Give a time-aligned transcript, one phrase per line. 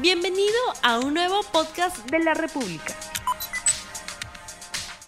[0.00, 2.96] Bienvenido a un nuevo podcast de la República.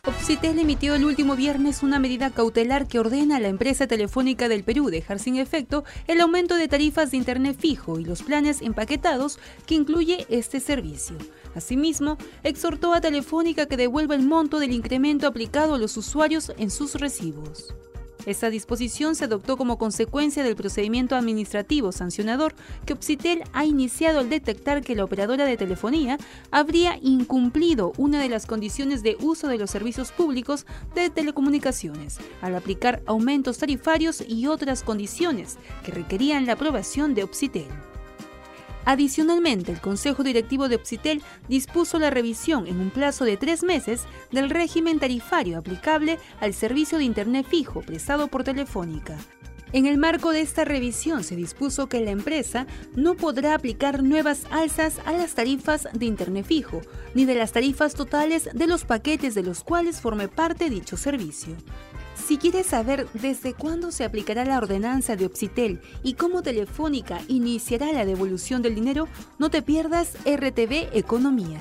[0.04, 4.62] Opsitel emitió el último viernes una medida cautelar que ordena a la empresa telefónica del
[4.62, 9.40] Perú dejar sin efecto el aumento de tarifas de Internet fijo y los planes empaquetados
[9.66, 11.16] que incluye este servicio.
[11.56, 16.70] Asimismo, exhortó a Telefónica que devuelva el monto del incremento aplicado a los usuarios en
[16.70, 17.74] sus recibos.
[18.26, 22.54] Esta disposición se adoptó como consecuencia del procedimiento administrativo sancionador
[22.84, 26.18] que Opsitel ha iniciado al detectar que la operadora de telefonía
[26.50, 32.56] habría incumplido una de las condiciones de uso de los servicios públicos de telecomunicaciones al
[32.56, 37.68] aplicar aumentos tarifarios y otras condiciones que requerían la aprobación de Opsitel.
[38.86, 44.04] Adicionalmente, el Consejo Directivo de Opsitel dispuso la revisión en un plazo de tres meses
[44.30, 49.18] del régimen tarifario aplicable al servicio de Internet fijo prestado por Telefónica.
[49.72, 54.44] En el marco de esta revisión se dispuso que la empresa no podrá aplicar nuevas
[54.52, 56.80] alzas a las tarifas de Internet fijo,
[57.12, 61.56] ni de las tarifas totales de los paquetes de los cuales forme parte dicho servicio.
[62.26, 67.92] Si quieres saber desde cuándo se aplicará la ordenanza de Opsitel y cómo Telefónica iniciará
[67.92, 69.06] la devolución del dinero,
[69.38, 71.60] no te pierdas RTV Economía.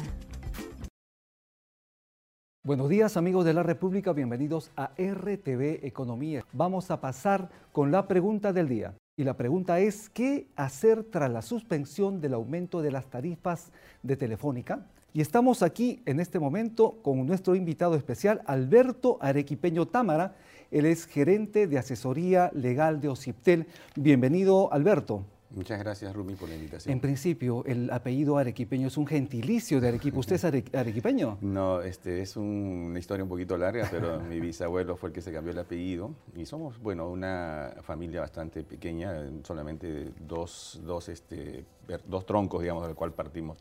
[2.63, 6.43] Buenos días amigos de la República, bienvenidos a RTV Economía.
[6.51, 8.95] Vamos a pasar con la pregunta del día.
[9.17, 13.71] Y la pregunta es, ¿qué hacer tras la suspensión del aumento de las tarifas
[14.01, 14.87] de Telefónica?
[15.15, 20.35] Y estamos aquí en este momento con nuestro invitado especial, Alberto Arequipeño Támara.
[20.71, 23.67] Él es gerente de asesoría legal de OCIPTEL.
[23.95, 25.25] Bienvenido, Alberto.
[25.55, 26.91] Muchas gracias, Rumi, por la invitación.
[26.91, 30.19] En principio, el apellido arequipeño es un gentilicio de Arequipa.
[30.19, 31.37] ¿Usted es arequipeño?
[31.55, 35.31] No, este, es una historia un poquito larga, pero mi bisabuelo fue el que se
[35.31, 36.13] cambió el apellido.
[36.35, 41.63] Y somos, bueno, una familia bastante pequeña, solamente dos, dos, este,
[42.05, 43.57] dos troncos, digamos, del cual partimos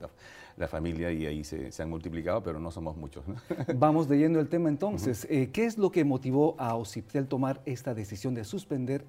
[0.57, 3.25] la, familia y ahí se, han multiplicado, pero no somos muchos.
[3.77, 5.27] Vamos leyendo el tema entonces.
[5.31, 9.05] Eh, ¿Qué es lo que motivó a OCIPTEL tomar esta decisión de suspender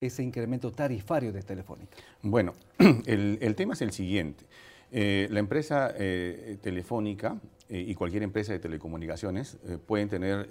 [0.00, 1.96] ese incremento tarifario de Telefónica?
[2.22, 2.54] Bueno,
[3.06, 4.44] el, tema es el siguiente.
[4.92, 9.56] Eh, la empresa eh, telefónica eh, y cualquier empresa de telecomunicaciones
[9.86, 10.48] pueden tener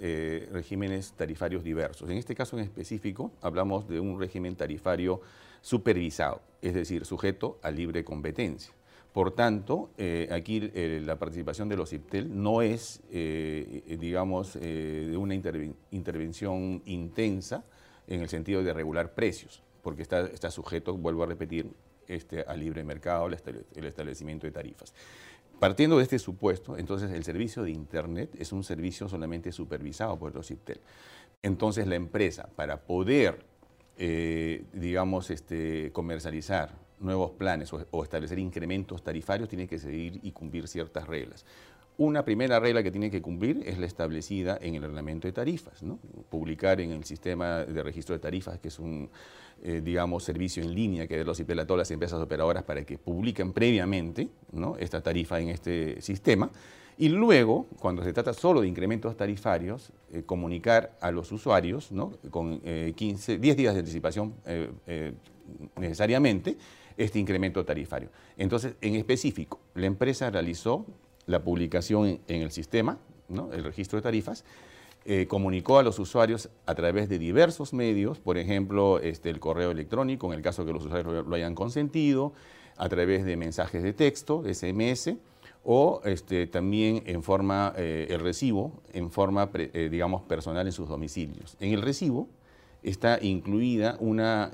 [0.52, 2.10] regímenes tarifarios diversos.
[2.10, 5.20] En este caso en específico hablamos de un régimen tarifario
[5.60, 8.72] supervisado, es decir, sujeto a libre competencia.
[9.12, 9.90] Por tanto,
[10.30, 17.64] aquí la participación de los IPTEL no es, digamos, de una intervención intensa,
[18.06, 21.70] en el sentido de regular precios, porque está, está sujeto, vuelvo a repetir,
[22.08, 24.94] este, al libre mercado, el establecimiento de tarifas.
[25.58, 30.34] Partiendo de este supuesto, entonces el servicio de Internet es un servicio solamente supervisado por
[30.34, 30.80] los IPTEL.
[31.42, 33.44] Entonces la empresa, para poder,
[33.96, 40.32] eh, digamos, este, comercializar nuevos planes o, o, establecer incrementos tarifarios, tiene que seguir y
[40.32, 41.46] cumplir ciertas reglas.
[41.98, 45.82] Una primera regla que tiene que cumplir es la establecida en el reglamento de tarifas,
[45.82, 45.98] ¿no?
[46.28, 49.08] publicar en el sistema de registro de tarifas, que es un,
[49.62, 52.84] eh, digamos, servicio en línea que de los IPEL a todas las empresas operadoras para
[52.84, 54.28] que publiquen previamente
[54.78, 56.50] esta tarifa en este sistema.
[56.98, 61.90] Y luego, cuando se trata solo de incrementos tarifarios, eh, comunicar a los usuarios
[62.30, 62.60] con
[62.94, 64.34] 15, eh, 10 días de anticipación
[65.76, 66.58] necesariamente
[66.96, 68.10] este incremento tarifario.
[68.36, 70.86] Entonces, en específico, la empresa realizó
[71.26, 72.98] la publicación en, el sistema,
[73.28, 73.52] ¿no?
[73.52, 74.44] el registro de tarifas,
[75.08, 79.70] eh, comunicó a los usuarios a través de diversos medios, por ejemplo, este, el correo
[79.70, 82.32] electrónico, en el caso que los usuarios lo, hayan consentido,
[82.76, 85.14] a través de mensajes de texto, SMS,
[85.62, 90.88] o este, también en forma, eh, el recibo, en forma, eh, digamos, personal en sus
[90.88, 91.56] domicilios.
[91.60, 92.28] En el recibo
[92.82, 94.52] está incluida una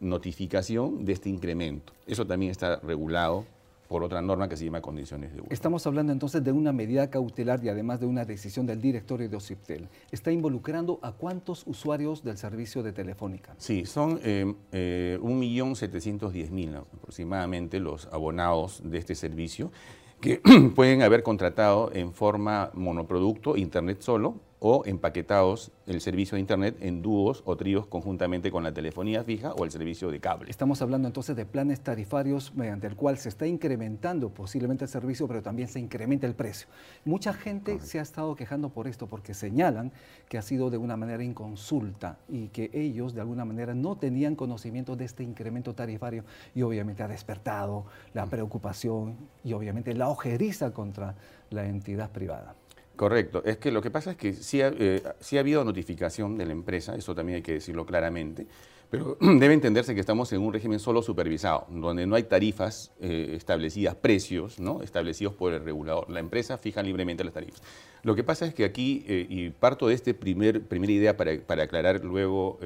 [0.00, 1.92] notificación de este incremento.
[2.06, 3.44] Eso también está regulado
[3.88, 5.50] por otra norma que se llama condiciones de uso.
[5.50, 9.36] Estamos hablando entonces de una medida cautelar y además de una decisión del directorio de
[9.36, 9.88] OCIPTEL.
[10.10, 13.54] ¿Está involucrando a cuántos usuarios del servicio de Telefónica?
[13.58, 19.70] Sí, son eh, eh, 1.710.000 aproximadamente los abonados de este servicio
[20.20, 20.40] que
[20.74, 27.02] pueden haber contratado en forma monoproducto, Internet solo, o empaquetados el servicio de Internet en
[27.02, 30.50] dúos o tríos conjuntamente con la telefonía fija o el servicio de cable.
[30.50, 35.28] Estamos hablando entonces de planes tarifarios mediante el cual se está incrementando posiblemente el servicio,
[35.28, 36.68] pero también se incrementa el precio.
[37.04, 39.92] Mucha gente se ha estado quejando por esto porque señalan
[40.28, 44.36] que ha sido de una manera inconsulta y que ellos de alguna manera no tenían
[44.36, 46.24] conocimiento de este incremento tarifario
[46.54, 51.14] y obviamente ha despertado la preocupación y obviamente la ojeriza contra
[51.50, 52.54] la entidad privada.
[52.96, 53.42] Correcto.
[53.44, 56.46] Es que lo que pasa es que sí ha, eh, sí ha habido notificación de
[56.46, 58.46] la empresa, eso también hay que decirlo claramente,
[58.90, 63.34] pero debe entenderse que estamos en un régimen solo supervisado, donde no hay tarifas eh,
[63.36, 64.82] establecidas, precios ¿no?
[64.82, 66.08] establecidos por el regulador.
[66.08, 67.62] La empresa fija libremente las tarifas.
[68.02, 71.38] Lo que pasa es que aquí, eh, y parto de esta primer, primera idea para,
[71.38, 72.58] para aclarar luego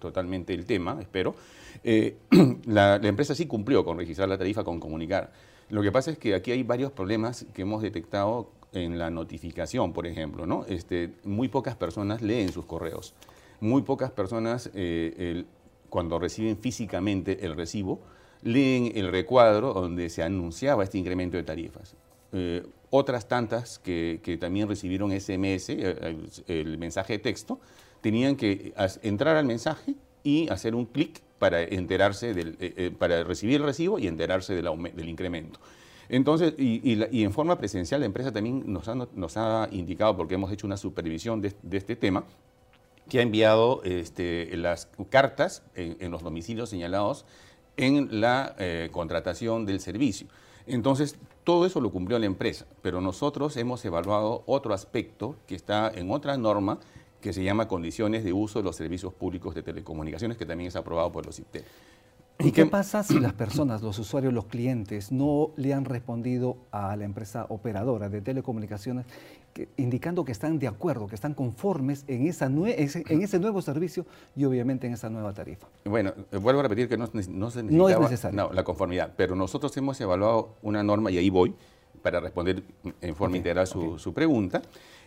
[0.00, 1.36] totalmente el tema, espero,
[2.64, 5.32] la empresa sí cumplió con registrar la tarifa, con comunicar.
[5.68, 9.92] Lo que pasa es que aquí hay varios problemas que hemos detectado en la notificación,
[9.92, 10.46] por ejemplo.
[10.46, 10.64] ¿no?
[10.68, 13.14] Este, muy pocas personas leen sus correos.
[13.60, 15.46] Muy pocas personas eh, el,
[15.88, 18.00] cuando reciben físicamente el recibo,
[18.42, 21.94] leen el recuadro donde se anunciaba este incremento de tarifas.
[22.32, 27.60] Eh, otras tantas que, que, también recibieron SMS, eh, el, el, mensaje de texto,
[28.00, 28.72] tenían que
[29.02, 33.62] entrar al mensaje y hacer un clic para enterarse del, eh, eh, para recibir el
[33.62, 35.60] recibo y enterarse del, del incremento.
[36.08, 40.66] Entonces, y, y, en forma presencial, la empresa también nos ha, indicado, porque hemos hecho
[40.66, 42.24] una supervisión de, este tema,
[43.08, 47.24] que ha enviado este, las cartas en, los domicilios señalados
[47.76, 50.28] en la eh, contratación del servicio.
[50.66, 55.92] Entonces, todo eso lo cumplió la empresa, pero nosotros hemos evaluado otro aspecto que está
[55.94, 56.80] en otra norma
[57.20, 60.76] que se llama Condiciones de Uso de los Servicios Públicos de Telecomunicaciones, que también es
[60.76, 61.64] aprobado por los IPTEL.
[62.38, 66.94] ¿Y qué pasa si las personas, los usuarios, los clientes, no le han respondido a
[66.96, 69.06] la empresa operadora de telecomunicaciones
[69.54, 73.62] que, indicando que están de acuerdo, que están conformes en, esa ese, en ese nuevo
[73.62, 74.04] servicio
[74.34, 75.66] y obviamente en esa nueva tarifa?
[75.84, 78.36] Bueno, eh, vuelvo a repetir que no, no se no es necesario.
[78.36, 81.54] No, la conformidad, pero nosotros hemos evaluado una norma, y ahí voy,
[82.02, 82.62] para responder
[83.00, 83.98] en forma okay, integral su, okay.
[83.98, 84.60] su pregunta,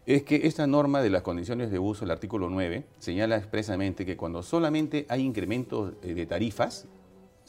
[0.08, 4.18] es que esta norma de las condiciones de uso, el artículo 9, señala expresamente que
[4.18, 6.88] cuando solamente hay incrementos de tarifas,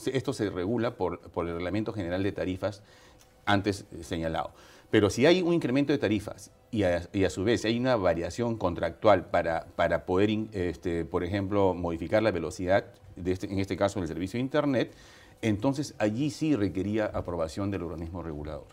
[0.07, 2.83] esto se regula por, por el Reglamento General de Tarifas
[3.47, 4.53] antes señalado.
[4.91, 7.97] Pero si hay un incremento de tarifas y a, y a su vez hay una
[7.97, 12.87] variación contractual para, para poder, este, por ejemplo, modificar la velocidad,
[13.25, 14.95] este, en este caso el servicio de Internet,
[15.43, 18.67] entonces allí sí requería aprobación del organismo regulador.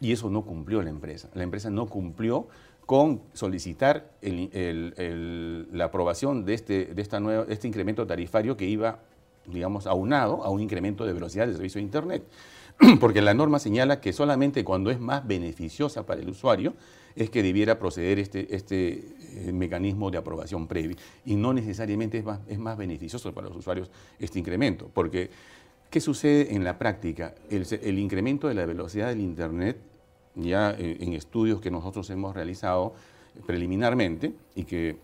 [0.00, 1.28] Y eso no cumplió la empresa.
[1.34, 2.48] La empresa no cumplió
[2.84, 8.98] con solicitar la aprobación de este, de esta nueva, este incremento tarifario que iba
[9.46, 12.24] digamos, aunado a un incremento de velocidad del servicio de Internet.
[13.00, 16.74] Porque la norma señala que solamente cuando es más beneficiosa para el usuario
[17.16, 19.04] es que debiera proceder este, este
[19.48, 20.96] eh, mecanismo de aprobación previa.
[21.24, 24.90] Y no necesariamente es más, es más beneficioso para los usuarios este incremento.
[24.92, 25.30] Porque,
[25.90, 27.34] ¿qué sucede en la práctica?
[27.50, 29.78] El, incremento de la velocidad del Internet,
[30.36, 32.94] ya eh, en estudios que nosotros hemos realizado
[33.46, 34.96] preliminarmente y que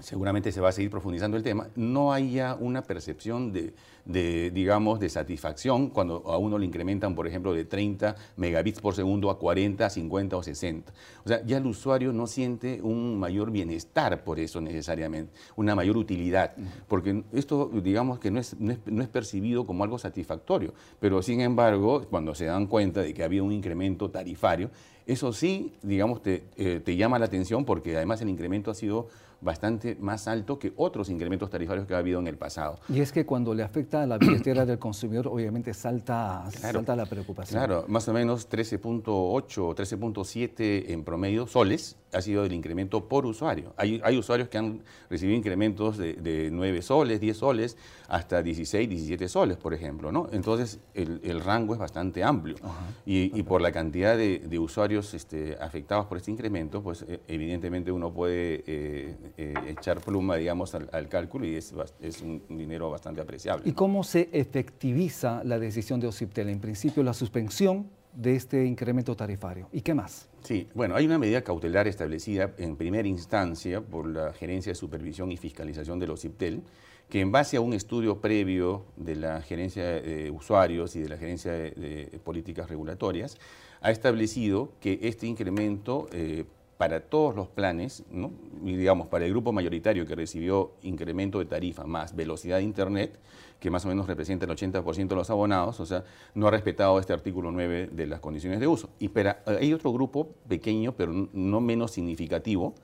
[0.00, 3.74] seguramente se va a seguir profundizando el tema, no haya una percepción de,
[4.04, 8.94] de, digamos, de satisfacción cuando a uno le incrementan, por ejemplo, de 30 megabits por
[8.94, 10.92] segundo a 40, 50 o 60.
[11.24, 15.96] O sea, ya el usuario no siente un mayor bienestar por eso necesariamente, una mayor
[15.96, 16.54] utilidad,
[16.88, 21.22] porque esto, digamos, que no es, no es, no es percibido como algo satisfactorio, pero
[21.22, 24.70] sin embargo, cuando se dan cuenta de que había un incremento tarifario,
[25.06, 29.08] eso sí, digamos, te, eh, te llama la atención porque además el incremento ha sido
[29.40, 32.78] bastante más alto que otros incrementos tarifarios que ha habido en el pasado.
[32.88, 36.96] Y es que cuando le afecta a la billetera del consumidor, obviamente salta, claro, salta
[36.96, 37.58] la preocupación.
[37.58, 39.42] Claro, más o menos 13.8 o
[39.74, 43.74] 13.7 en promedio soles ha sido el incremento por usuario.
[43.76, 47.76] Hay, hay usuarios que han recibido incrementos de, de, 9 soles, 10 soles,
[48.08, 50.10] hasta 16, 17 soles, por ejemplo.
[50.10, 50.28] ¿no?
[50.32, 52.56] Entonces, el, el rango es bastante amplio.
[53.04, 57.20] Y, y, por la cantidad de, de usuarios este, afectados por este incremento, pues eh,
[57.28, 62.42] evidentemente uno puede eh, eh, echar pluma, digamos, al, al cálculo y es, es, un
[62.48, 63.68] dinero bastante apreciable.
[63.68, 66.48] ¿Y cómo se efectiviza la decisión de OCIPTEL?
[66.48, 69.68] En principio, la suspensión de este incremento tarifario.
[69.72, 70.28] ¿Y qué más?
[70.42, 75.30] Sí, bueno, hay una medida cautelar establecida en primera instancia por la Gerencia de Supervisión
[75.30, 76.62] y Fiscalización de los CIPTEL,
[77.08, 81.16] que en base a un estudio previo de la Gerencia de Usuarios y de la
[81.16, 83.38] Gerencia de, de Políticas Regulatorias,
[83.80, 86.44] ha establecido que este incremento eh,
[86.78, 88.30] para todos los planes, ¿no?
[88.62, 93.18] digamos, para el grupo mayoritario que recibió incremento de tarifa más velocidad de Internet,
[93.58, 96.04] que más o menos representa el 80% de los abonados, o sea,
[96.34, 98.90] no ha respetado este artículo 9 de las condiciones de uso.
[99.00, 102.74] Y para, hay otro grupo pequeño, pero no menos significativo,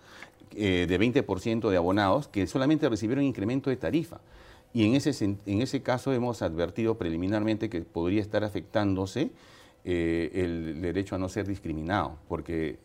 [0.56, 4.20] eh, de 20% de abonados que solamente recibieron incremento de tarifa.
[4.72, 9.30] Y en ese, en ese caso hemos advertido preliminarmente que podría estar afectándose
[9.84, 12.78] eh, el derecho a no ser discriminado, porque eh,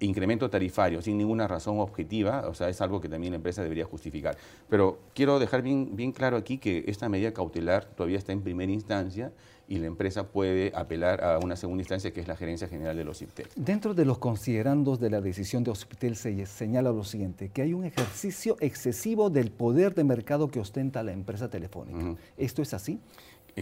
[0.00, 3.84] incremento tarifario sin ninguna razón objetiva, o sea, es algo que también la empresa debería
[3.84, 4.36] justificar.
[4.68, 8.72] Pero quiero dejar bien, bien claro aquí que esta medida cautelar todavía está en primera
[8.72, 9.32] instancia
[9.68, 13.04] y la empresa puede apelar a una segunda instancia que es la gerencia general de
[13.04, 13.48] los OCIPTEL.
[13.56, 17.72] Dentro de los considerandos de la decisión de OCIPTEL se señala lo siguiente, que hay
[17.72, 22.16] un ejercicio excesivo del poder de mercado que ostenta la empresa telefónica.
[22.36, 23.00] ¿Esto es así?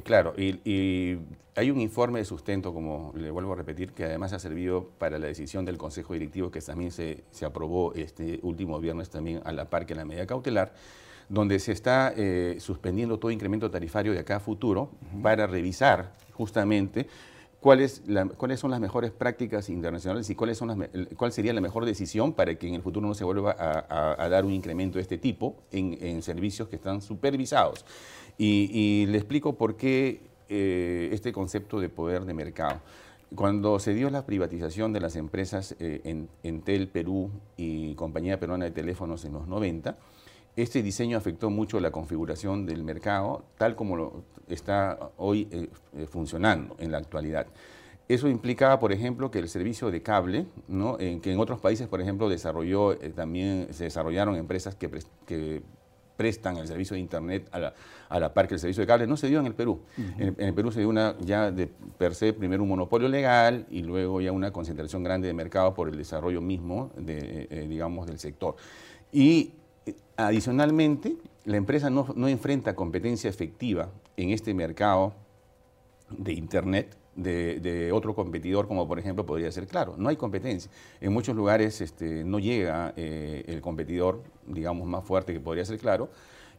[0.04, 1.18] Claro, y,
[1.56, 5.18] hay un informe de sustento, como le vuelvo a repetir, que además ha servido para
[5.18, 9.68] la decisión del Consejo Directivo, que también se, aprobó este último viernes también a la
[9.68, 10.73] par que la medida cautelar,
[11.28, 14.90] donde se está eh, suspendiendo todo incremento tarifario de acá a futuro
[15.23, 17.09] para revisar justamente
[17.61, 18.02] cuáles,
[18.57, 22.67] son las mejores prácticas internacionales y cuáles son cuál sería la mejor decisión para que
[22.67, 26.69] en el futuro no se vuelva a, dar un incremento de este tipo en, servicios
[26.69, 27.85] que están supervisados.
[28.38, 32.81] Y, le explico por qué eh, este concepto de poder de mercado.
[33.35, 38.64] Cuando se dio la privatización de las empresas eh, en, Entel Perú y Compañía Peruana
[38.64, 39.97] de Teléfonos en los 90,
[40.57, 46.07] este diseño afectó mucho la configuración del mercado, tal como lo está hoy eh, eh,
[46.07, 47.47] funcionando en la actualidad.
[48.09, 50.99] Eso implicaba, por ejemplo, que el servicio de cable, ¿no?
[50.99, 55.62] en, que en otros países, por ejemplo, desarrolló, eh, también se desarrollaron empresas que,
[56.16, 57.75] prestan el servicio de Internet a la,
[58.11, 59.80] a la, par que el servicio de cable, no se dio en el Perú.
[60.19, 63.80] en, el Perú se dio una, ya de per se, primero un monopolio legal y
[63.80, 68.57] luego ya una concentración grande de mercado por el desarrollo mismo, de, digamos, del sector.
[69.11, 69.54] Y
[70.16, 75.14] Adicionalmente, la empresa no, enfrenta competencia efectiva en este mercado
[76.11, 79.94] de Internet de, otro competidor, como por ejemplo podría ser Claro.
[79.97, 80.70] No hay competencia.
[81.00, 85.78] En muchos lugares este, no llega eh, el competidor, digamos, más fuerte que podría ser
[85.78, 86.11] Claro.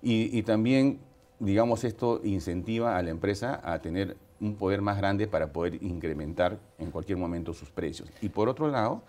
[0.04, 1.00] Y, también,
[1.40, 6.58] digamos, esto incentiva a la empresa a tener un poder más grande para poder incrementar
[6.80, 8.10] en cualquier momento sus precios.
[8.22, 9.04] Y por otro lado,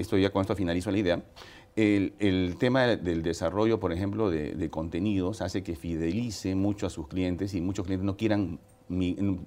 [0.00, 1.22] esto ya con esto finalizo la idea,
[1.78, 7.54] el, tema del desarrollo, por ejemplo, de, contenidos hace que fidelice mucho a sus clientes
[7.54, 8.58] y muchos clientes no quieran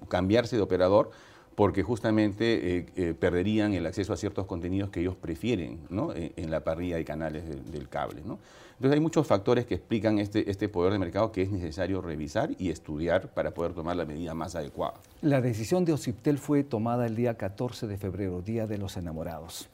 [0.08, 1.10] cambiarse de operador
[1.54, 5.80] porque justamente eh, eh, perderían el acceso a ciertos contenidos que ellos prefieren
[6.14, 8.20] eh, en, la parrilla de canales del cable.
[8.20, 12.52] Entonces hay muchos factores que explican este, este poder de mercado que es necesario revisar
[12.58, 14.94] y estudiar para poder tomar la medida más adecuada.
[15.20, 19.68] La decisión de Ociptel fue tomada el día 14 de febrero, Día de los Enamorados.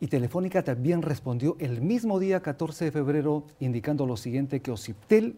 [0.00, 5.36] Y Telefónica también respondió el mismo día 14 de febrero indicando lo siguiente, que Ociptel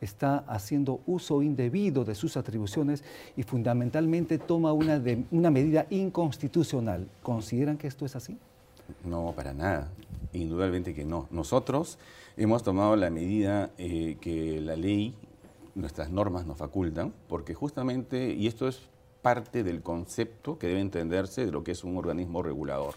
[0.00, 3.04] está haciendo uso indebido de sus atribuciones
[3.36, 7.08] y fundamentalmente toma una, de, una medida inconstitucional.
[7.22, 8.38] ¿Consideran que esto es así?
[9.04, 9.90] No, para nada.
[10.32, 11.26] Indudablemente que no.
[11.30, 11.98] Nosotros
[12.36, 15.14] hemos tomado la medida eh, que la ley,
[15.74, 18.80] nuestras normas nos facultan, porque justamente, y esto es
[19.22, 22.94] parte del concepto que debe entenderse de lo que es un organismo regulador.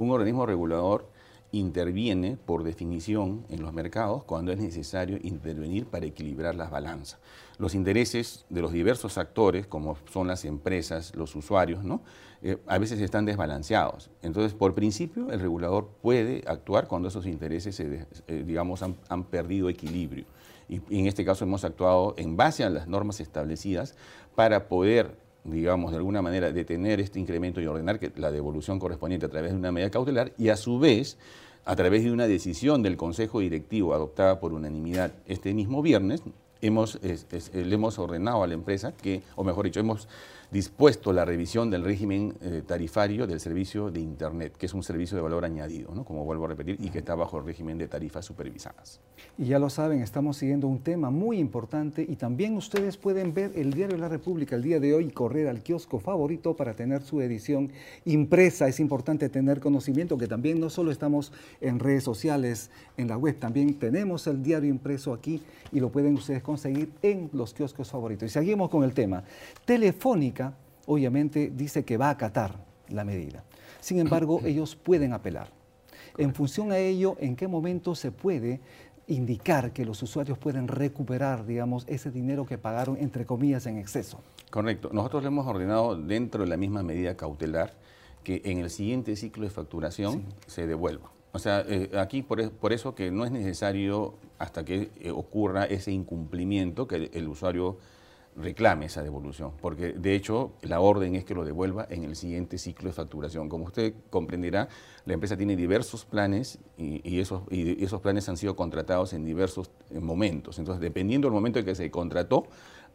[0.00, 1.10] Un organismo regulador
[1.52, 7.20] interviene por definición en los mercados cuando es necesario intervenir para equilibrar las balanzas.
[7.58, 12.00] Los intereses de los diversos actores, como son las empresas, los usuarios, ¿no?
[12.40, 14.08] Eh, a veces están desbalanceados.
[14.22, 18.06] Entonces, por principio, el regulador puede actuar cuando esos intereses, eh,
[18.46, 20.24] digamos, han, perdido equilibrio.
[20.66, 23.96] Y en este caso hemos actuado en base a las normas establecidas
[24.34, 29.26] para poder digamos, de alguna manera detener este incremento y ordenar que la devolución correspondiente
[29.26, 31.18] a través de una medida cautelar y a su vez,
[31.64, 36.22] a través de una decisión del Consejo Directivo adoptada por unanimidad este mismo viernes,
[36.60, 40.08] hemos, le hemos ordenado a la empresa que, o mejor dicho, hemos
[40.50, 45.16] dispuesto la revisión del régimen eh, tarifario del servicio de Internet, que es un servicio
[45.16, 46.04] de valor añadido, ¿no?
[46.04, 49.00] como vuelvo a repetir, y que está bajo el régimen de tarifas supervisadas.
[49.38, 53.52] Y ya lo saben, estamos siguiendo un tema muy importante y también ustedes pueden ver
[53.54, 57.02] el Diario la República el día de hoy y correr al kiosco favorito para tener
[57.02, 57.70] su edición
[58.04, 58.66] impresa.
[58.66, 63.38] Es importante tener conocimiento que también no solo estamos en redes sociales, en la web,
[63.38, 65.42] también tenemos el diario impreso aquí
[65.72, 68.26] y lo pueden ustedes conseguir en los kioscos favoritos.
[68.26, 69.22] Y seguimos con el tema.
[69.64, 70.39] Telefónica
[70.90, 72.56] obviamente dice que va a acatar
[72.88, 73.44] la medida.
[73.80, 75.48] Sin embargo, ellos pueden apelar.
[76.18, 78.60] En función a ello, ¿en qué momento se puede
[79.06, 84.20] indicar que los usuarios pueden recuperar, digamos, ese dinero que pagaron, entre comillas, en exceso?
[84.50, 84.90] Correcto.
[84.92, 87.72] Nosotros le hemos ordenado dentro de la misma medida cautelar
[88.24, 91.10] que en el siguiente ciclo de facturación se devuelva.
[91.32, 95.64] O sea, eh, aquí por, por, eso que no es necesario hasta que eh, ocurra
[95.64, 97.78] ese incumplimiento que el usuario
[98.40, 102.58] reclame esa devolución, porque de hecho la orden es que lo devuelva en el siguiente
[102.58, 103.48] ciclo de facturación.
[103.48, 104.68] Como usted comprenderá,
[105.04, 107.42] la empresa tiene diversos planes y, esos,
[108.00, 110.58] planes han sido contratados en diversos momentos.
[110.58, 112.44] Entonces, dependiendo del momento en que se contrató,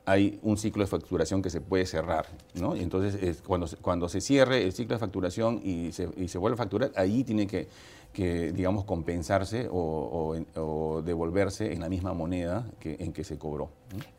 [0.05, 2.75] hay un ciclo de facturación que se puede cerrar, ¿no?
[2.75, 6.53] entonces, es cuando, cuando se cierre el ciclo de facturación y se, y se vuelve
[6.53, 7.67] a facturar, ahí tiene que,
[8.15, 13.69] que digamos, compensarse o, o, devolverse en la misma moneda que, en que se cobró.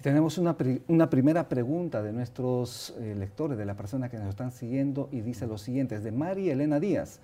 [0.02, 0.54] Tenemos una,
[0.88, 5.22] una, primera pregunta de nuestros eh, lectores, de la persona que nos están siguiendo, y
[5.22, 7.20] dice lo siguiente, es de Mari Elena Díaz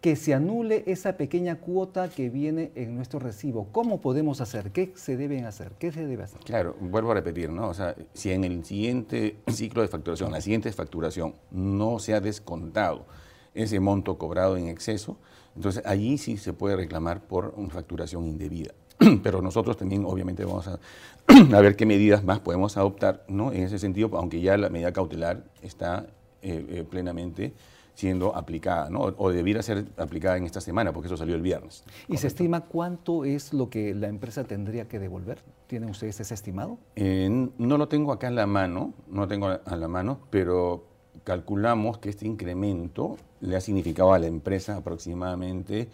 [0.00, 3.68] que se anule esa pequeña cuota que viene en nuestro recibo.
[3.70, 4.70] ¿Cómo podemos hacer?
[4.70, 5.72] ¿Qué se debe hacer?
[5.78, 6.40] ¿Qué se debe hacer?
[6.40, 7.68] Claro, vuelvo a repetir, ¿no?
[7.68, 12.22] O sea, si en el siguiente ciclo de facturación, la siguiente facturación, no se ha
[12.22, 13.04] descontado
[13.52, 15.18] ese monto cobrado en exceso,
[15.56, 18.72] entonces allí sí se puede reclamar por una facturación indebida.
[19.22, 20.78] Pero nosotros también obviamente vamos a,
[21.56, 23.52] a, ver qué medidas más podemos adoptar, ¿no?
[23.52, 26.06] En ese sentido, aunque ya la medida cautelar está
[26.42, 27.52] eh, eh, plenamente
[27.94, 29.00] siendo aplicada, ¿no?
[29.00, 31.84] o debiera ser aplicada en esta semana, porque eso salió el viernes.
[32.08, 35.42] ¿Y se estima cuánto es lo que la empresa tendría que devolver?
[35.66, 36.78] ¿Tienen ustedes ese estimado?
[36.96, 37.28] Eh,
[37.58, 40.89] no lo tengo acá en la mano, no lo tengo a la mano, pero
[41.24, 45.88] calculamos que este incremento le ha significado a la empresa aproximadamente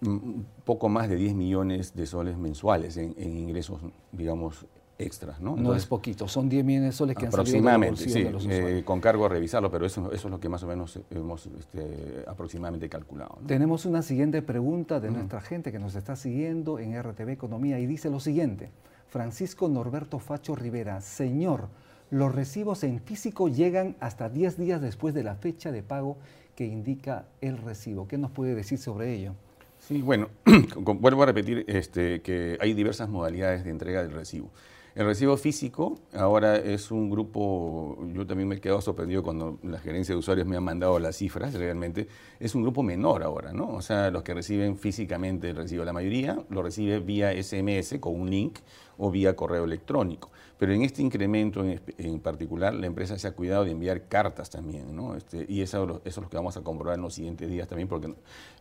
[0.00, 3.80] mm, poco más de 10 millones de soles mensuales en, en ingresos,
[4.12, 4.66] digamos,
[4.98, 5.40] extras.
[5.40, 8.82] No, no es poquito, son 10 millones de soles que han salido Aproximadamente, sí, eh,
[8.84, 12.24] con cargo a revisarlo, pero eso, eso es lo que más o menos hemos este,
[12.26, 13.38] aproximadamente calculado.
[13.46, 17.86] Tenemos una siguiente pregunta de nuestra gente que nos está siguiendo en RTV Economía y
[17.86, 18.70] dice lo siguiente.
[19.08, 21.68] Francisco Norberto Facho Rivera, señor,
[22.10, 26.16] los recibos en físico llegan hasta 10 días después de la fecha de pago
[26.54, 28.08] que indica el recibo.
[28.08, 29.34] ¿Qué nos puede decir sobre ello?
[29.78, 30.28] Sí, bueno,
[30.76, 34.50] vuelvo a repetir este, que hay diversas modalidades de entrega del recibo.
[34.94, 39.78] El recibo físico ahora es un grupo, yo también me he quedado sorprendido cuando la
[39.78, 42.08] gerencia de usuarios me ha mandado las cifras, realmente
[42.40, 43.68] es un grupo menor ahora, ¿no?
[43.68, 48.20] O sea, los que reciben físicamente el recibo, la mayoría lo recibe vía SMS con
[48.20, 48.58] un link
[48.98, 50.30] o vía correo electrónico.
[50.58, 54.94] Pero en este incremento en, particular, la empresa se ha cuidado de enviar cartas también,
[54.94, 55.14] ¿no?
[55.14, 58.12] Este, y eso, es lo que vamos a comprobar en los siguientes días también, porque,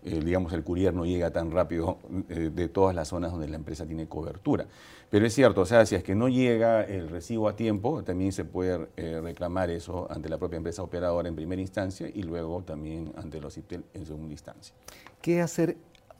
[0.03, 1.98] eh, digamos, el courier no llega tan rápido
[2.29, 4.67] eh, de todas las zonas donde la empresa tiene cobertura.
[5.10, 8.32] Pero es cierto, o sea, si es que no llega el recibo a tiempo, también
[8.32, 12.62] se puede eh, reclamar eso ante la propia empresa operadora en primera instancia y luego
[12.62, 14.75] también ante los IPTEL en segunda instancia.
[15.22, 15.77] ¿Qué hacer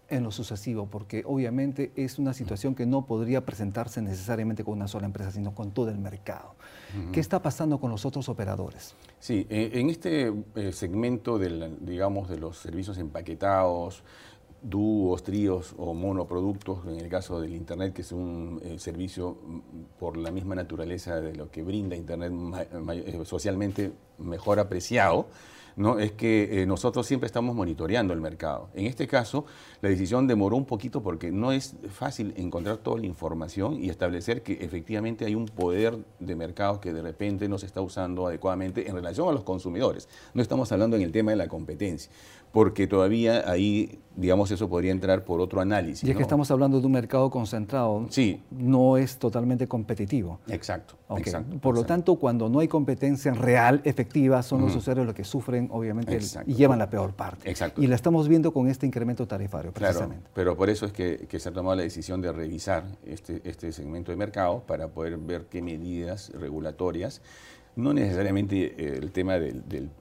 [0.10, 4.88] en lo sucesivo, porque obviamente es una situación que no podría presentarse necesariamente con una
[4.88, 6.56] sola empresa, sino con todo el mercado.
[7.12, 8.96] ¿Qué está pasando con los otros operadores?
[9.20, 14.04] Sí, eh, en este eh, segmento del, digamos, de los servicios empaquetados,
[14.62, 19.60] dúos, tríos o monoproductos, en el caso del Internet, que es un eh, servicio mm,
[20.00, 22.34] por la misma naturaleza de lo que brinda Internet
[23.26, 25.28] socialmente mejor apreciado,
[25.78, 26.00] ¿no?
[26.00, 28.70] es que eh, nosotros siempre estamos monitoreando el mercado.
[28.74, 29.46] En este caso,
[29.82, 34.42] la decisión demoró un poquito porque no es fácil encontrar toda la información y establecer
[34.42, 38.90] que efectivamente hay un poder de mercado que de repente no se está usando adecuadamente
[38.90, 40.10] en relación a los consumidores.
[40.34, 42.12] No estamos hablando en el tema de la competencia
[42.52, 46.08] porque todavía ahí, digamos, eso podría entrar por otro análisis.
[46.08, 48.42] Y es que estamos hablando de un mercado concentrado, sí.
[48.50, 50.40] no es totalmente competitivo.
[50.48, 50.96] Exacto.
[51.62, 55.70] por lo tanto, cuando no hay competencia real, efectiva, son los usuarios los que sufren,
[55.72, 57.50] obviamente, y llevan la peor parte.
[57.50, 57.82] Exacto.
[57.82, 60.24] Y la estamos viendo con este incremento tarifario, precisamente.
[60.24, 63.72] Claro, pero por eso es que, se ha tomado la decisión de revisar este, este
[63.72, 67.22] segmento de mercado para poder ver qué medidas regulatorias
[67.78, 69.92] no necesariamente eh, el tema del,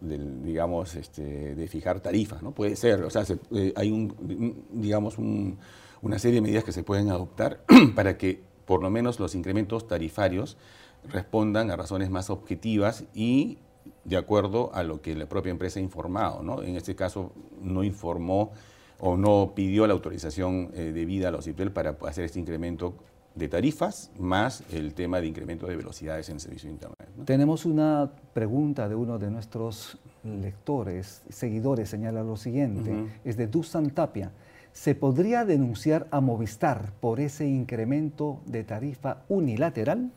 [0.43, 2.53] digamos, este, de fijar tarifas, ¿no?
[2.53, 7.11] Puede ser, o sea, eh, hay un, digamos, una serie de medidas que se pueden
[7.11, 7.61] adoptar
[7.95, 10.57] para que por lo menos los incrementos tarifarios
[11.05, 13.59] respondan a razones más objetivas y
[14.05, 16.63] de acuerdo a lo que la propia empresa ha informado, ¿no?
[16.63, 18.53] En este caso no informó
[18.99, 22.95] o no pidió la autorización eh, debida a los CIPEL para hacer este incremento
[23.37, 27.09] de tarifas más el tema de incremento de velocidades en el servicio de Internet.
[27.25, 33.91] Tenemos una pregunta de uno de nuestros lectores, seguidores, señala lo siguiente, es de Dusan
[33.91, 34.33] Tapia.
[34.73, 40.11] ¿Se podría denunciar a Movistar por ese incremento de tarifa unilateral?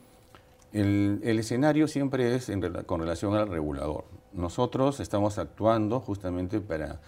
[0.71, 2.51] El, escenario siempre es
[2.85, 4.05] con relación al regulador.
[4.33, 6.99] Nosotros estamos actuando justamente para,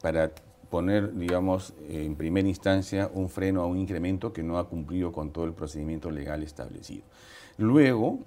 [0.00, 0.30] para
[0.74, 5.30] poner, digamos, en primera instancia un freno a un incremento que no ha cumplido con
[5.30, 7.04] todo el procedimiento legal establecido.
[7.58, 8.18] Luego,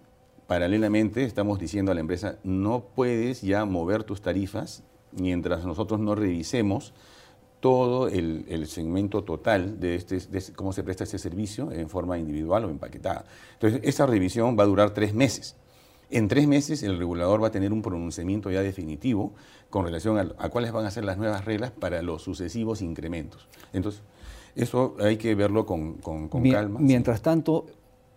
[0.48, 6.16] paralelamente, estamos diciendo a la empresa, no puedes ya mover tus tarifas mientras nosotros no
[6.16, 6.94] revisemos
[7.60, 12.64] todo el, segmento total de, este, de cómo se presta este servicio en forma individual
[12.64, 13.26] o empaquetada.
[13.56, 15.58] Entonces, esa revisión va a durar tres meses.
[16.10, 19.34] En tres meses el regulador va a tener un pronunciamiento ya definitivo
[19.70, 23.48] con relación a, cuáles van a ser las nuevas reglas para los sucesivos incrementos.
[23.74, 24.02] Entonces,
[24.56, 25.98] eso hay que verlo con,
[26.52, 26.80] calma.
[26.80, 27.66] Mientras tanto,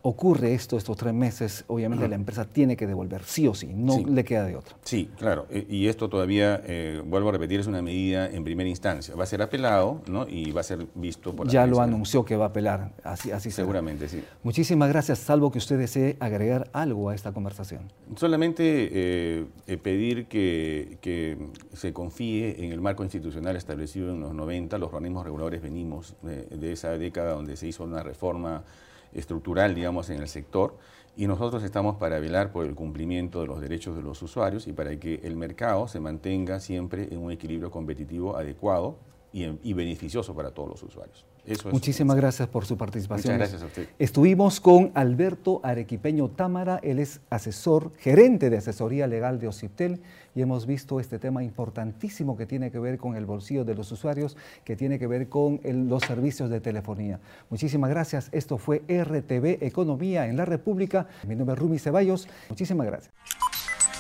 [0.02, 3.98] ocurre esto estos tres meses, obviamente la empresa tiene que devolver, sí o sí, no
[3.98, 4.74] le queda de otra.
[4.82, 9.14] Sí, claro, y esto todavía, eh, vuelvo a repetir, es una medida en primera instancia.
[9.14, 10.26] Va a ser apelado ¿no?
[10.26, 13.30] y va a ser visto por la Ya lo anunció que va a apelar, así,
[13.30, 14.22] así Seguramente, sí.
[14.42, 17.92] Muchísimas gracias, salvo que usted desee agregar algo a esta conversación.
[18.16, 21.36] Solamente eh, eh, pedir que, que,
[21.74, 26.72] se confíe en el marco institucional establecido en los 90, los organismos reguladores venimos de
[26.72, 28.64] esa década donde se hizo una reforma
[29.12, 30.76] estructural, digamos, en el sector
[31.16, 34.72] y nosotros estamos para velar por el cumplimiento de los derechos de los usuarios y
[34.72, 38.96] para que el mercado se mantenga siempre en un equilibrio competitivo adecuado
[39.32, 41.24] y, beneficioso para todos los usuarios.
[41.72, 43.34] Muchísimas gracias por su participación.
[43.34, 43.88] Muchas gracias a usted.
[43.98, 50.00] Estuvimos con Alberto Arequipeño Támara, él es asesor, gerente de asesoría legal de Ociptel
[50.34, 53.90] y hemos visto este tema importantísimo que tiene que ver con el bolsillo de los
[53.90, 57.20] usuarios, que tiene que ver con los servicios de telefonía.
[57.48, 58.28] Muchísimas gracias.
[58.32, 61.08] Esto fue RTV Economía en la República.
[61.26, 62.28] Mi nombre es Rumi Ceballos.
[62.48, 63.12] Muchísimas gracias.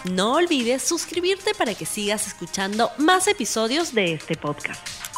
[0.04, 5.09] No olvides suscribirte para que sigas escuchando más episodios de este podcast.